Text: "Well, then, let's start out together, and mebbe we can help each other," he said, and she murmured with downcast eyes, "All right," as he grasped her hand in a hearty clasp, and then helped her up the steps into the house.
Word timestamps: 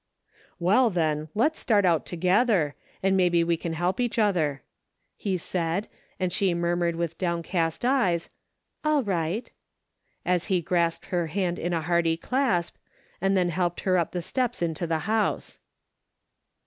"Well, 0.59 0.89
then, 0.89 1.27
let's 1.35 1.59
start 1.59 1.85
out 1.85 2.07
together, 2.07 2.73
and 3.03 3.15
mebbe 3.15 3.43
we 3.45 3.55
can 3.55 3.73
help 3.73 3.99
each 3.99 4.17
other," 4.17 4.63
he 5.15 5.37
said, 5.37 5.87
and 6.19 6.33
she 6.33 6.55
murmured 6.55 6.95
with 6.95 7.19
downcast 7.19 7.85
eyes, 7.85 8.27
"All 8.83 9.03
right," 9.03 9.51
as 10.25 10.45
he 10.45 10.59
grasped 10.59 11.05
her 11.09 11.27
hand 11.27 11.59
in 11.59 11.71
a 11.71 11.83
hearty 11.83 12.17
clasp, 12.17 12.77
and 13.21 13.37
then 13.37 13.49
helped 13.49 13.81
her 13.81 13.95
up 13.95 14.09
the 14.11 14.23
steps 14.23 14.63
into 14.63 14.87
the 14.87 14.99
house. 15.07 15.59